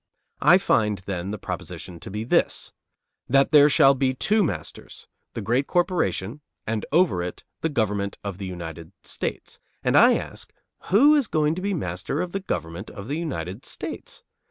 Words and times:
I 0.41 0.57
find, 0.57 0.97
then, 1.05 1.29
the 1.29 1.37
proposition 1.37 1.99
to 1.99 2.09
be 2.09 2.23
this: 2.23 2.73
That 3.29 3.51
there 3.51 3.69
shall 3.69 3.93
be 3.93 4.15
two 4.15 4.43
masters, 4.43 5.05
the 5.35 5.43
great 5.43 5.67
corporation, 5.67 6.41
and 6.65 6.87
over 6.91 7.21
it 7.21 7.43
the 7.59 7.69
government 7.69 8.17
of 8.23 8.39
the 8.39 8.47
United 8.47 8.93
States; 9.03 9.59
and 9.83 9.95
I 9.95 10.15
ask 10.15 10.51
who 10.89 11.13
is 11.13 11.27
going 11.27 11.53
to 11.53 11.61
be 11.61 11.75
master 11.75 12.19
of 12.19 12.31
the 12.31 12.39
government 12.39 12.89
of 12.89 13.09
the 13.09 13.17
United 13.19 13.63
States? 13.63 14.23